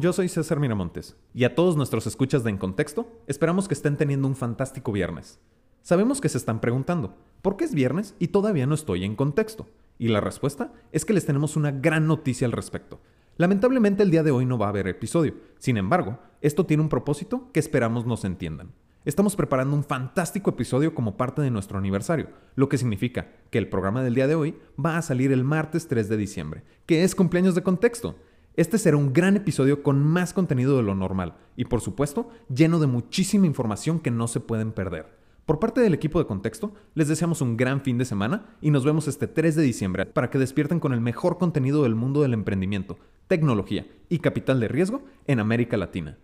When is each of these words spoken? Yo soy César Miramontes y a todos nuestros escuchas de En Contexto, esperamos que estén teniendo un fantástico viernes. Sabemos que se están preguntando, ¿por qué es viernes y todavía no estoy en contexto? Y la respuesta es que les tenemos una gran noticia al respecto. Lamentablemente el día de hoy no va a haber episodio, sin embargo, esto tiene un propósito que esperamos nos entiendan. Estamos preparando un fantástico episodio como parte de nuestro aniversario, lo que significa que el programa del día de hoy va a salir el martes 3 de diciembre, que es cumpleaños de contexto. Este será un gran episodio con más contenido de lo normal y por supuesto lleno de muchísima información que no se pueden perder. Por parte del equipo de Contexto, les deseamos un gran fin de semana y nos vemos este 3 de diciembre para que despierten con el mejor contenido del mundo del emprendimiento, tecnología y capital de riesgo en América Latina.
Yo 0.00 0.14
soy 0.14 0.28
César 0.28 0.58
Miramontes 0.58 1.16
y 1.34 1.44
a 1.44 1.54
todos 1.54 1.76
nuestros 1.76 2.06
escuchas 2.06 2.42
de 2.42 2.50
En 2.50 2.56
Contexto, 2.56 3.06
esperamos 3.26 3.68
que 3.68 3.74
estén 3.74 3.98
teniendo 3.98 4.26
un 4.28 4.34
fantástico 4.34 4.92
viernes. 4.92 5.38
Sabemos 5.82 6.22
que 6.22 6.30
se 6.30 6.38
están 6.38 6.60
preguntando, 6.60 7.16
¿por 7.42 7.56
qué 7.56 7.64
es 7.64 7.74
viernes 7.74 8.14
y 8.18 8.28
todavía 8.28 8.66
no 8.66 8.74
estoy 8.74 9.04
en 9.04 9.14
contexto? 9.14 9.66
Y 9.98 10.08
la 10.08 10.20
respuesta 10.20 10.72
es 10.92 11.04
que 11.04 11.12
les 11.12 11.26
tenemos 11.26 11.56
una 11.56 11.70
gran 11.70 12.06
noticia 12.06 12.46
al 12.46 12.52
respecto. 12.52 13.00
Lamentablemente 13.36 14.02
el 14.02 14.10
día 14.10 14.22
de 14.22 14.30
hoy 14.30 14.46
no 14.46 14.56
va 14.56 14.66
a 14.66 14.68
haber 14.70 14.88
episodio, 14.88 15.34
sin 15.58 15.76
embargo, 15.76 16.18
esto 16.40 16.64
tiene 16.64 16.82
un 16.82 16.88
propósito 16.88 17.50
que 17.52 17.60
esperamos 17.60 18.06
nos 18.06 18.24
entiendan. 18.24 18.72
Estamos 19.10 19.34
preparando 19.34 19.74
un 19.74 19.82
fantástico 19.82 20.50
episodio 20.50 20.94
como 20.94 21.16
parte 21.16 21.42
de 21.42 21.50
nuestro 21.50 21.76
aniversario, 21.78 22.28
lo 22.54 22.68
que 22.68 22.78
significa 22.78 23.26
que 23.50 23.58
el 23.58 23.68
programa 23.68 24.04
del 24.04 24.14
día 24.14 24.28
de 24.28 24.36
hoy 24.36 24.54
va 24.78 24.96
a 24.96 25.02
salir 25.02 25.32
el 25.32 25.42
martes 25.42 25.88
3 25.88 26.08
de 26.08 26.16
diciembre, 26.16 26.62
que 26.86 27.02
es 27.02 27.16
cumpleaños 27.16 27.56
de 27.56 27.64
contexto. 27.64 28.14
Este 28.54 28.78
será 28.78 28.96
un 28.96 29.12
gran 29.12 29.36
episodio 29.36 29.82
con 29.82 30.00
más 30.00 30.32
contenido 30.32 30.76
de 30.76 30.84
lo 30.84 30.94
normal 30.94 31.34
y 31.56 31.64
por 31.64 31.80
supuesto 31.80 32.30
lleno 32.54 32.78
de 32.78 32.86
muchísima 32.86 33.46
información 33.46 33.98
que 33.98 34.12
no 34.12 34.28
se 34.28 34.38
pueden 34.38 34.70
perder. 34.70 35.08
Por 35.44 35.58
parte 35.58 35.80
del 35.80 35.94
equipo 35.94 36.20
de 36.20 36.26
Contexto, 36.26 36.72
les 36.94 37.08
deseamos 37.08 37.40
un 37.40 37.56
gran 37.56 37.80
fin 37.80 37.98
de 37.98 38.04
semana 38.04 38.54
y 38.60 38.70
nos 38.70 38.84
vemos 38.84 39.08
este 39.08 39.26
3 39.26 39.56
de 39.56 39.62
diciembre 39.64 40.06
para 40.06 40.30
que 40.30 40.38
despierten 40.38 40.78
con 40.78 40.92
el 40.92 41.00
mejor 41.00 41.36
contenido 41.36 41.82
del 41.82 41.96
mundo 41.96 42.22
del 42.22 42.32
emprendimiento, 42.32 42.96
tecnología 43.26 43.88
y 44.08 44.20
capital 44.20 44.60
de 44.60 44.68
riesgo 44.68 45.02
en 45.26 45.40
América 45.40 45.76
Latina. 45.76 46.16